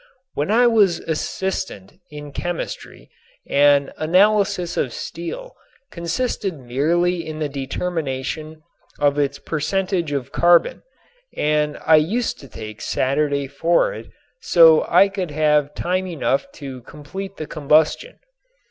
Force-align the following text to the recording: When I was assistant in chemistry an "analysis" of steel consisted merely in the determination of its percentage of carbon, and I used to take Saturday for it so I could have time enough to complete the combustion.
When 0.33 0.49
I 0.49 0.65
was 0.65 0.97
assistant 1.01 1.93
in 2.09 2.31
chemistry 2.31 3.11
an 3.47 3.91
"analysis" 3.97 4.75
of 4.75 4.93
steel 4.93 5.55
consisted 5.91 6.57
merely 6.59 7.23
in 7.23 7.37
the 7.37 7.47
determination 7.47 8.63
of 8.97 9.19
its 9.19 9.37
percentage 9.37 10.11
of 10.11 10.31
carbon, 10.31 10.81
and 11.37 11.77
I 11.85 11.97
used 11.97 12.39
to 12.39 12.47
take 12.47 12.81
Saturday 12.81 13.45
for 13.45 13.93
it 13.93 14.07
so 14.39 14.87
I 14.89 15.07
could 15.07 15.29
have 15.29 15.75
time 15.75 16.07
enough 16.07 16.51
to 16.53 16.81
complete 16.81 17.37
the 17.37 17.45
combustion. 17.45 18.17